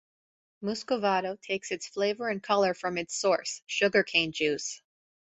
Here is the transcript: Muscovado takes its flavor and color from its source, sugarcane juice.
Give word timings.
Muscovado 0.63 1.35
takes 1.43 1.69
its 1.69 1.87
flavor 1.87 2.27
and 2.27 2.41
color 2.41 2.73
from 2.73 2.97
its 2.97 3.15
source, 3.15 3.61
sugarcane 3.67 4.31
juice. 4.31 4.81